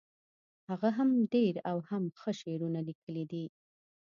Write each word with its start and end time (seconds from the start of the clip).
هغه 0.69 0.89
هم 0.97 1.09
ډیر 1.33 1.53
او 1.69 1.77
هم 1.89 2.03
ښه 2.19 2.31
شعرونه 2.39 2.79
لیکلي 2.89 3.25
دي 3.31 3.45